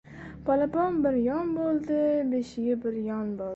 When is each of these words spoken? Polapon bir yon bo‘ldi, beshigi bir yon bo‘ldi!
Polapon 0.47 0.97
bir 1.03 1.19
yon 1.27 1.53
bo‘ldi, 1.59 2.01
beshigi 2.35 2.81
bir 2.87 3.01
yon 3.13 3.25
bo‘ldi! 3.43 3.49